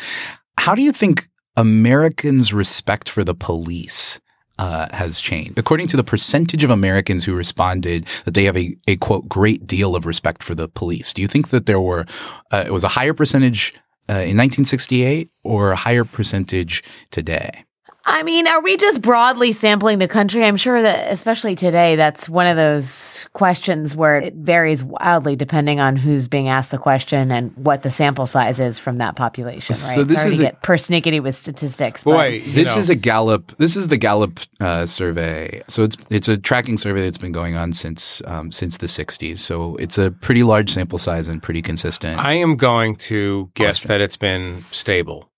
[0.58, 4.20] How do you think Americans' respect for the police
[4.58, 5.58] uh, has changed?
[5.58, 9.66] According to the percentage of Americans who responded that they have a, a quote great
[9.66, 12.06] deal of respect for the police, do you think that there were
[12.52, 13.74] uh, it was a higher percentage
[14.08, 17.64] uh, in 1968 or a higher percentage today?
[18.08, 20.44] I mean, are we just broadly sampling the country?
[20.44, 25.80] I'm sure that, especially today, that's one of those questions where it varies wildly depending
[25.80, 29.72] on who's being asked the question and what the sample size is from that population.
[29.74, 29.76] Right?
[29.78, 32.04] So this hard is to a- get persnickety with statistics.
[32.04, 33.56] Boy, you This know, is a Gallup.
[33.58, 35.62] This is the Gallup uh, survey.
[35.66, 39.38] So it's it's a tracking survey that's been going on since um, since the '60s.
[39.38, 42.24] So it's a pretty large sample size and pretty consistent.
[42.24, 43.88] I am going to guess Question.
[43.88, 45.28] that it's been stable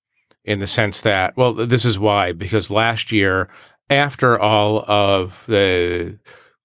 [0.48, 3.50] in the sense that, well, this is why, because last year,
[3.90, 6.18] after all of the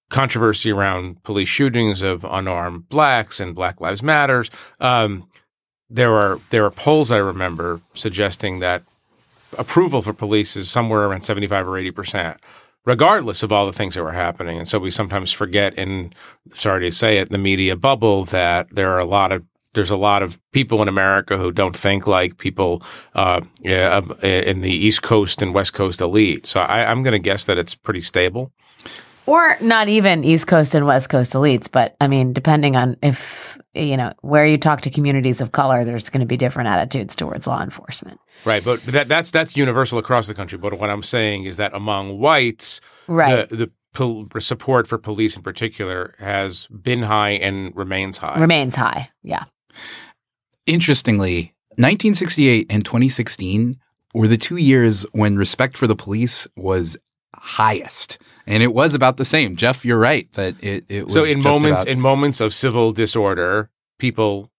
[0.10, 5.28] controversy around police shootings of unarmed blacks and Black Lives Matters, um,
[5.90, 8.84] there are there are polls I remember suggesting that
[9.58, 12.38] approval for police is somewhere around 75 or 80 percent
[12.86, 14.58] regardless of all the things that were happening.
[14.60, 16.14] And so we sometimes forget in
[16.56, 19.44] sorry to say it the media bubble that there are a lot of
[19.74, 22.82] there's a lot of people in America who don't think like people
[23.16, 26.46] uh, uh, in the East Coast and West Coast elite.
[26.46, 28.52] So I, I'm going to guess that it's pretty stable.
[29.26, 33.58] or not even East Coast and West Coast elites, but I mean, depending on if,
[33.74, 37.16] you know, where you talk to communities of color, there's going to be different attitudes
[37.16, 38.20] towards law enforcement.
[38.46, 40.58] Right, but that, that's that's universal across the country.
[40.58, 43.48] But what I'm saying is that among whites, Right.
[43.50, 48.38] the, the pol- support for police in particular has been high and remains high.
[48.40, 49.10] Remains high.
[49.24, 49.46] Yeah.
[50.66, 53.78] Interestingly, 1968 and 2016
[54.14, 56.98] were the two years when respect for the police was
[57.36, 59.56] highest, and it was about the same.
[59.56, 62.92] Jeff, you're right that it, it was so in moments about- in moments of civil
[62.94, 64.50] disorder, people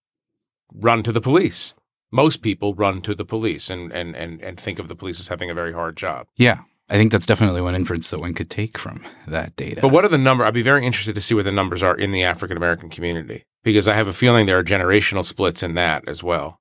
[0.75, 1.73] run to the police.
[2.11, 5.29] Most people run to the police and, and, and, and think of the police as
[5.29, 6.27] having a very hard job.
[6.37, 6.61] yeah.
[6.95, 9.81] I think that's definitely one inference that one could take from that data.
[9.81, 10.45] But what are the number?
[10.45, 13.43] I'd be very interested to see what the numbers are in the African American community
[13.65, 16.61] because I have a feeling there are generational splits in that as well.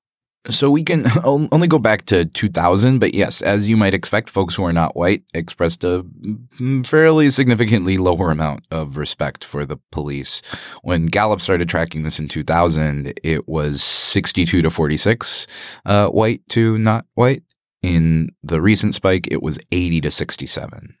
[0.50, 4.56] So we can only go back to 2000, but yes, as you might expect, folks
[4.56, 6.04] who are not white expressed a
[6.84, 10.42] fairly significantly lower amount of respect for the police.
[10.82, 15.46] When Gallup started tracking this in 2000, it was 62 to 46
[15.86, 17.44] uh, white to not white.
[17.84, 20.96] In the recent spike, it was 80 to 67.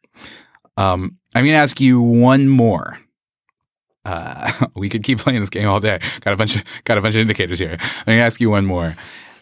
[0.76, 2.98] Um, I'm going to ask you one more.
[4.04, 5.98] Uh, we could keep playing this game all day.
[6.20, 7.78] Got a bunch of got a bunch of indicators here.
[7.80, 8.96] I'm going to ask you one more.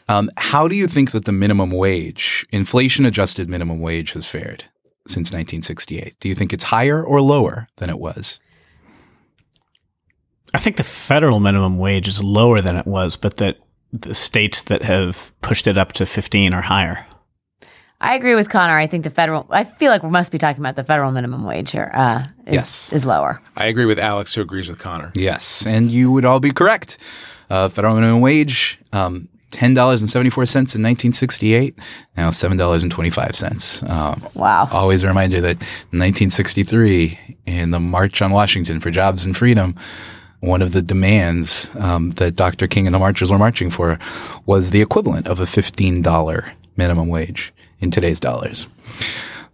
[0.08, 4.64] Um, how do you think that the minimum wage, inflation adjusted minimum wage, has fared
[5.08, 6.14] since 1968?
[6.20, 8.38] Do you think it's higher or lower than it was?
[10.54, 13.58] I think the federal minimum wage is lower than it was, but that
[13.92, 17.06] the states that have pushed it up to 15 are higher.
[18.04, 18.76] I agree with Conor.
[18.76, 19.46] I think the federal.
[19.50, 21.90] I feel like we must be talking about the federal minimum wage here.
[21.94, 22.92] Uh, is, Yes.
[22.92, 23.40] is lower.
[23.56, 25.12] I agree with Alex, who agrees with Conor.
[25.14, 26.98] Yes, and you would all be correct.
[27.48, 31.78] Uh, federal minimum wage, um, ten dollars and seventy four cents in nineteen sixty eight.
[32.16, 33.82] Now seven dollars and twenty five cents.
[33.84, 34.68] Um, Wow.
[34.72, 35.62] always a reminder that
[35.92, 39.76] in 1963, in the March on Washington for Jobs and Freedom,
[40.40, 42.66] one of the demands um, that Dr.
[42.66, 43.98] King and the marchers were marching for
[44.44, 48.66] was the equivalent of a $15 minimum wage in today's dollars.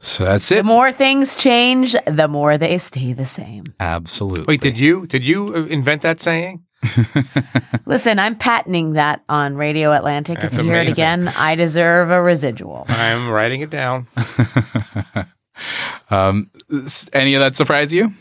[0.00, 0.56] So that's it.
[0.58, 3.64] The more things change, the more they stay the same.
[3.80, 4.44] Absolutely.
[4.46, 6.62] Wait, did you did you uh, invent that saying?
[7.86, 10.38] Listen, I'm patenting that on Radio Atlantic.
[10.40, 12.84] That's if you hear it again, I deserve a residual.
[12.88, 14.06] I'm writing it down.
[16.10, 16.50] um,
[17.12, 18.12] any of that surprise you?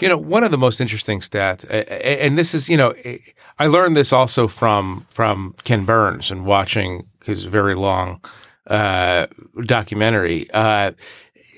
[0.00, 2.92] You know, one of the most interesting stats, a- a- and this is, you know,
[3.60, 8.20] I learned this also from from Ken Burns and watching his very long
[8.66, 9.26] uh,
[9.64, 10.50] documentary.
[10.52, 10.92] Uh,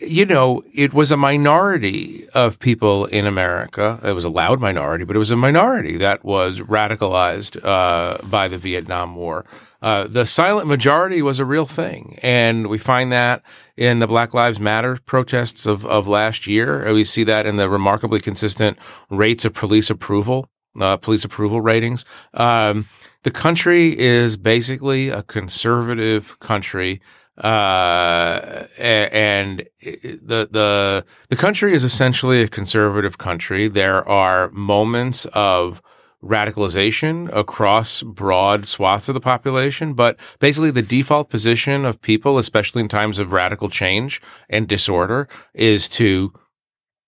[0.01, 4.01] you know, it was a minority of people in America.
[4.03, 8.49] It was a loud minority, but it was a minority that was radicalized uh, by
[8.49, 9.45] the Vietnam War.
[9.81, 13.43] Uh, the silent majority was a real thing, and we find that
[13.77, 16.91] in the Black Lives Matter protests of, of last year.
[16.93, 18.79] We see that in the remarkably consistent
[19.11, 20.49] rates of police approval,
[20.81, 22.05] uh, police approval ratings.
[22.33, 22.89] Um,
[23.25, 27.01] the country is basically a conservative country
[27.39, 33.67] uh, and the the the country is essentially a conservative country.
[33.67, 35.83] There are moments of
[36.23, 42.83] radicalization across broad swaths of the population, but basically the default position of people, especially
[42.83, 46.33] in times of radical change and disorder, is to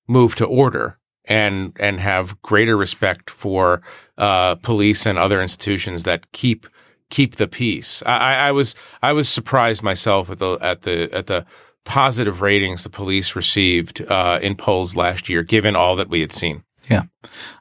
[0.08, 3.82] move to order and and have greater respect for
[4.18, 6.66] uh, police and other institutions that keep
[7.10, 8.02] keep the peace.
[8.06, 11.46] I, I, I was I was surprised myself at the at the at the
[11.84, 16.32] positive ratings the police received uh, in polls last year, given all that we had
[16.32, 16.64] seen.
[16.90, 17.02] Yeah.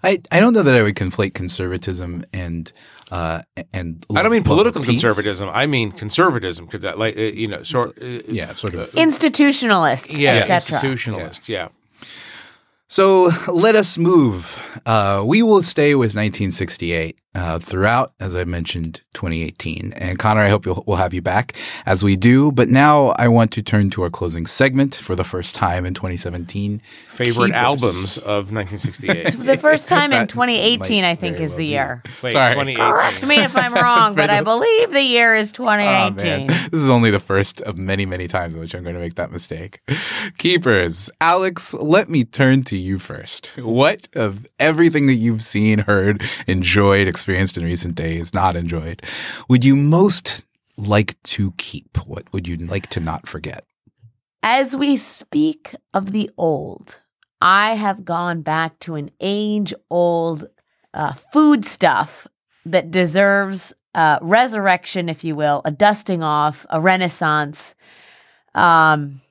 [0.03, 2.71] I, I don't know that I would conflate conservatism and
[3.11, 5.49] uh, and I don't mean political conservatism.
[5.49, 8.91] I mean conservatism, because like uh, you know sort uh, Yeah, sort of.
[8.91, 10.79] Institutionalists, yeah etc.
[10.79, 11.69] institutionalist yeah.
[12.87, 14.79] So let us move.
[14.85, 19.91] Uh, we will stay with 1968 uh, throughout, as I mentioned, 2018.
[19.93, 21.53] And Conor, I hope you'll, we'll have you back
[21.85, 22.51] as we do.
[22.51, 25.93] But now I want to turn to our closing segment for the first time in
[25.95, 26.79] 2017.
[27.09, 27.51] Favorite Keepers.
[27.51, 29.35] albums of 1968.
[29.45, 32.03] The first time in 2018, I think, is well the year.
[32.23, 32.53] Wait, Sorry.
[32.53, 32.75] 2018.
[32.77, 36.47] Correct me if I'm wrong, but I believe the year is Oh, 2018.
[36.47, 39.15] This is only the first of many, many times in which I'm going to make
[39.15, 39.81] that mistake.
[40.37, 41.09] Keepers.
[41.19, 43.47] Alex, let me turn to you first.
[43.57, 49.01] What of everything that you've seen, heard, enjoyed, experienced in recent days, not enjoyed,
[49.49, 50.43] would you most
[50.77, 51.97] like to keep?
[52.07, 53.65] What would you like to not forget?
[54.43, 57.01] As we speak of the old,
[57.41, 60.45] I have gone back to an age old
[60.93, 62.27] uh, food stuff
[62.65, 63.73] that deserves
[64.21, 67.75] resurrection, if you will, a dusting off, a renaissance,
[68.53, 69.21] um,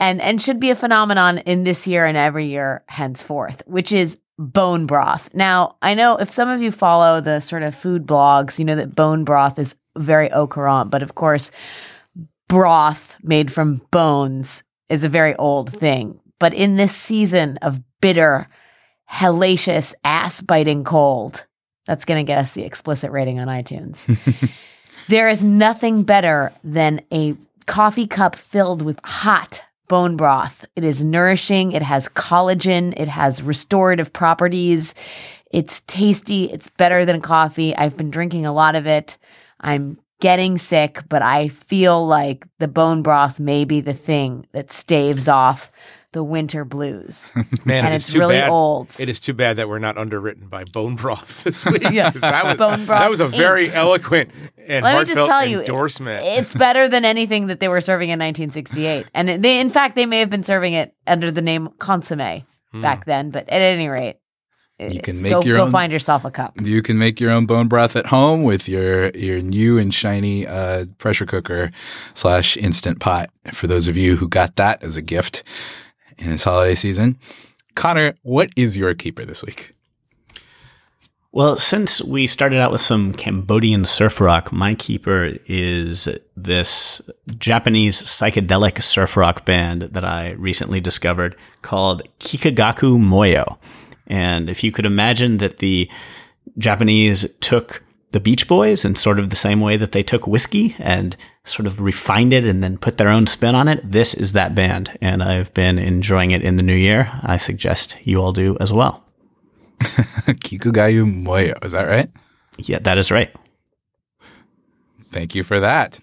[0.00, 4.18] and, and should be a phenomenon in this year and every year henceforth, which is
[4.38, 5.28] bone broth.
[5.34, 8.76] Now, I know if some of you follow the sort of food blogs, you know
[8.76, 11.50] that bone broth is very au courant, but of course,
[12.48, 16.18] broth made from bones is a very old thing.
[16.38, 18.48] But in this season of bitter,
[19.10, 21.44] hellacious, ass biting cold,
[21.86, 24.06] that's going to get us the explicit rating on iTunes.
[25.08, 27.34] there is nothing better than a
[27.66, 30.64] coffee cup filled with hot bone broth.
[30.76, 34.94] It is nourishing, it has collagen, it has restorative properties.
[35.50, 37.76] It's tasty, it's better than coffee.
[37.76, 39.18] I've been drinking a lot of it.
[39.60, 44.70] I'm getting sick, but I feel like the bone broth may be the thing that
[44.70, 45.72] staves off
[46.12, 47.30] the Winter Blues.
[47.64, 48.50] Man, And it it's too really bad.
[48.50, 48.96] old.
[48.98, 51.82] It is too bad that we're not underwritten by Bone Broth this week.
[51.90, 52.10] Yeah.
[52.10, 53.74] 'cause that was, Bone Broth that was a very Inc.
[53.74, 54.30] eloquent
[54.66, 56.22] and Let me just heartfelt tell you, endorsement.
[56.24, 59.06] it's better than anything that they were serving in 1968.
[59.14, 62.42] And they, in fact, they may have been serving it under the name consomme
[62.72, 62.82] Hmm.
[62.82, 63.30] back then.
[63.30, 64.16] But at any rate,
[64.78, 66.54] You can eh, make go, your go own- find yourself a cup.
[66.62, 70.46] You can make your own bone broth at home with your your new and shiny
[70.46, 71.70] uh, pressure cooker
[72.14, 73.30] slash instant pot.
[73.52, 75.42] For those of you who got that as a gift
[76.20, 77.18] in this holiday season,
[77.74, 79.74] Conor, what is your keeper this week?
[81.32, 87.00] Well, since we started out with some Cambodian surf rock, my keeper is this
[87.38, 93.58] Japanese psychedelic surf rock band that I recently discovered called Kikagaku Moyo.
[94.08, 95.88] And if you could imagine that the
[96.58, 100.74] Japanese took the Beach Boys in sort of the same way that they took whiskey
[100.78, 104.32] and sort of refined it and then put their own spin on it, this is
[104.32, 104.96] that band.
[105.00, 107.10] And I've been enjoying it in the new year.
[107.22, 109.04] I suggest you all do as well.
[109.80, 112.10] Kikugayu Moyo, is that right?
[112.58, 113.34] Yeah, that is right.
[115.04, 115.98] Thank you for that.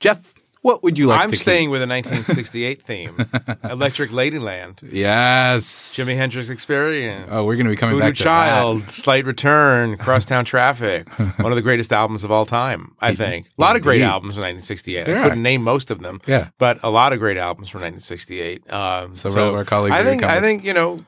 [0.00, 1.70] Jeff, what would you like I'm staying keep?
[1.72, 3.16] with a 1968 theme
[3.64, 5.96] Electric Ladyland, Yes.
[5.96, 7.28] Jimi Hendrix Experience.
[7.32, 11.52] Oh, we're going to be coming Voodoo back to Child, Slight Return, Crosstown Traffic, one
[11.52, 13.46] of the greatest albums of all time, I think.
[13.58, 15.04] A lot of great albums in 1968.
[15.06, 16.48] There I couldn't name most of them, Yeah.
[16.58, 18.72] but a lot of great albums from 1968.
[18.72, 21.04] Um, so of our colleagues I think, I think, you know,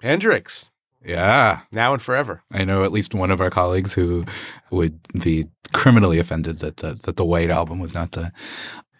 [0.00, 0.70] Hendrix.
[1.04, 1.60] Yeah.
[1.72, 2.42] now and forever.
[2.52, 4.24] I know at least one of our colleagues who
[4.70, 8.32] would be criminally offended that the, that the White Album was not the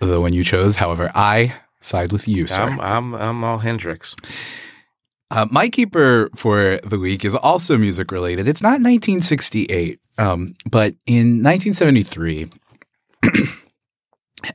[0.01, 0.77] the one you chose.
[0.77, 2.63] However, I side with you, sir.
[2.63, 4.15] I'm, I'm, I'm all Hendrix.
[5.31, 8.49] Uh, my keeper for the week is also music related.
[8.49, 12.49] It's not 1968, um, but in 1973,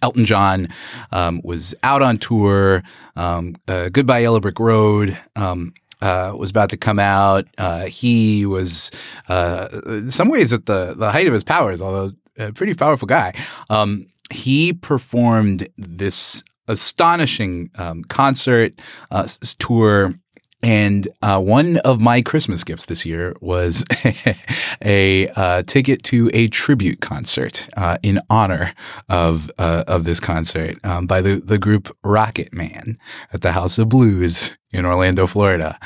[0.01, 0.69] Elton John
[1.11, 2.81] um, was out on tour.
[3.15, 7.45] Um, uh, Goodbye Yellow Brick Road um, uh, was about to come out.
[7.57, 8.89] Uh, he was,
[9.29, 13.07] uh, in some ways, at the the height of his powers, although a pretty powerful
[13.07, 13.33] guy.
[13.69, 18.73] Um, he performed this astonishing um, concert
[19.11, 19.27] uh,
[19.59, 20.13] tour.
[20.61, 23.83] And uh, one of my Christmas gifts this year was
[24.81, 28.73] a uh, ticket to a tribute concert uh, in honor
[29.09, 32.97] of uh, of this concert um, by the the group Rocket Man
[33.33, 35.77] at the House of Blues in Orlando, Florida.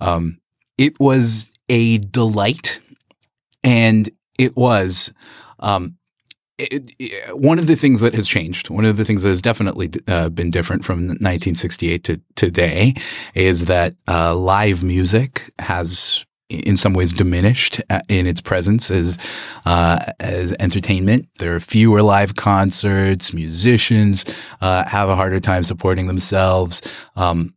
[0.00, 0.38] Um,
[0.76, 2.78] it was a delight,
[3.64, 5.14] and it was.
[5.60, 5.96] Um,
[6.58, 9.42] it, it- one of the things that has changed, one of the things that has
[9.42, 12.94] definitely uh, been different from 1968 to today,
[13.34, 19.18] is that uh, live music has, in some ways, diminished uh, in its presence as
[19.66, 21.28] uh, as entertainment.
[21.38, 23.34] There are fewer live concerts.
[23.34, 24.24] Musicians
[24.60, 26.82] uh, have a harder time supporting themselves.
[27.16, 27.54] Um,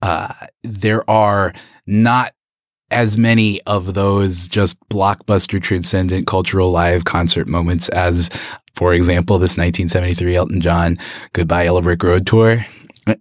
[0.00, 0.32] uh,
[0.64, 1.52] there are
[1.86, 2.34] not
[2.92, 8.30] as many of those just blockbuster transcendent cultural live concert moments as,
[8.74, 10.96] for example, this 1973 Elton John
[11.32, 12.64] Goodbye Yellow Brick Road tour.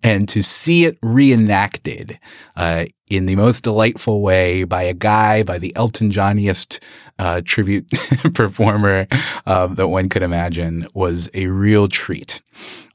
[0.04, 2.20] And to see it reenacted
[2.56, 6.80] uh, in the most delightful way by a guy, by the Elton Johniest
[7.18, 7.90] uh, tribute
[8.36, 9.08] performer
[9.48, 12.44] uh, that one could imagine was a real treat.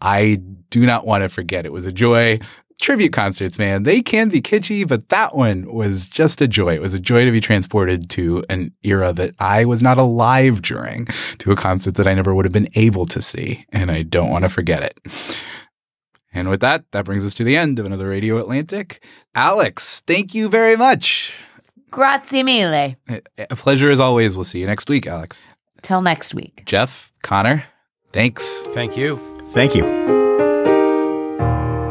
[0.00, 0.38] I
[0.70, 1.66] do not want to forget.
[1.66, 2.38] It was a joy
[2.80, 6.74] tribute concerts, man, they can be kitschy, but that one was just a joy.
[6.74, 10.62] It was a joy to be transported to an era that I was not alive
[10.62, 11.06] during,
[11.38, 14.30] to a concert that I never would have been able to see, and I don't
[14.30, 15.00] want to forget it.
[16.32, 19.02] And with that, that brings us to the end of another Radio Atlantic.
[19.34, 21.32] Alex, thank you very much.
[21.90, 22.96] Grazie mille.
[23.08, 24.36] A pleasure as always.
[24.36, 25.40] We'll see you next week, Alex.
[25.80, 26.62] Till next week.
[26.66, 27.64] Jeff, Conor,
[28.12, 28.46] thanks.
[28.68, 29.18] Thank you.
[29.52, 30.25] Thank you.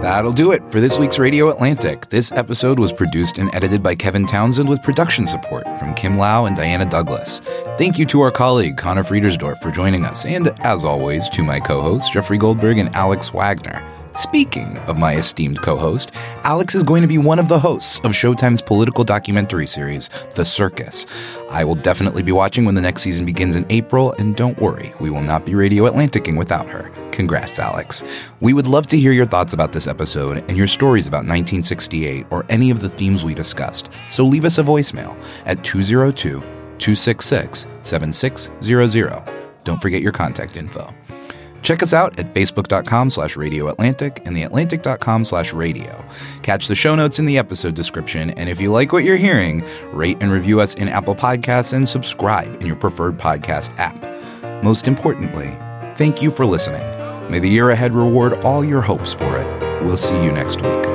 [0.05, 2.09] That'll do it for this week's Radio Atlantic.
[2.09, 6.45] This episode was produced and edited by Kevin Townsend with production support from Kim Lau
[6.45, 7.39] and Diana Douglas.
[7.79, 11.59] Thank you to our colleague Conor Friedersdorf for joining us, and as always, to my
[11.59, 13.83] co hosts Jeffrey Goldberg and Alex Wagner.
[14.13, 16.11] Speaking of my esteemed co host,
[16.43, 20.45] Alex is going to be one of the hosts of Showtime's political documentary series, The
[20.45, 21.07] Circus.
[21.49, 24.93] I will definitely be watching when the next season begins in April, and don't worry,
[24.99, 26.91] we will not be Radio Atlanticing without her.
[27.15, 28.03] Congrats, Alex.
[28.41, 32.25] We would love to hear your thoughts about this episode and your stories about 1968
[32.29, 37.67] or any of the themes we discussed, so leave us a voicemail at 202 266
[37.83, 39.23] 7600.
[39.63, 40.93] Don't forget your contact info.
[41.61, 46.05] Check us out at facebook.com slash radio Atlantic and theatlantic.com slash radio.
[46.43, 49.65] Catch the show notes in the episode description, and if you like what you're hearing,
[49.93, 54.63] rate and review us in Apple Podcasts and subscribe in your preferred podcast app.
[54.63, 55.57] Most importantly,
[55.95, 56.94] thank you for listening.
[57.29, 59.83] May the year ahead reward all your hopes for it.
[59.83, 60.94] We'll see you next week.